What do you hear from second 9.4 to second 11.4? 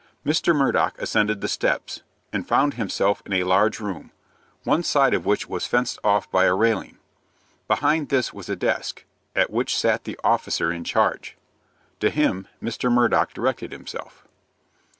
which sat the officer in charge.